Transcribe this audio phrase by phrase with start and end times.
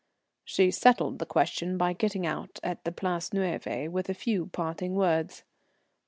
[0.43, 4.95] She settled the question by getting out at the Place Neuve with a few parting
[4.95, 5.43] words.